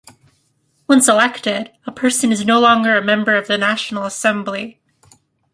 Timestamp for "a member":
2.97-3.35